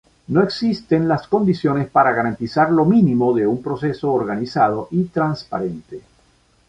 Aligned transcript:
No 0.29 0.41
existen 0.41 1.07
las 1.07 1.27
condiciones 1.27 1.87
para 1.87 2.11
garantizar 2.11 2.71
lo 2.71 2.85
mínimo 2.85 3.35
de 3.35 3.45
un 3.45 3.61
proceso 3.61 4.11
organizado 4.11 4.87
y 4.89 5.03
transparente". 5.03 6.01